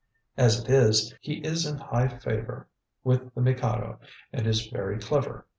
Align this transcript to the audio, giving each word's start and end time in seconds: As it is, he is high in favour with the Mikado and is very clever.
As 0.35 0.59
it 0.59 0.67
is, 0.67 1.13
he 1.21 1.33
is 1.45 1.69
high 1.69 2.05
in 2.07 2.17
favour 2.19 2.67
with 3.03 3.35
the 3.35 3.41
Mikado 3.41 3.99
and 4.33 4.47
is 4.47 4.65
very 4.65 4.97
clever. 4.97 5.45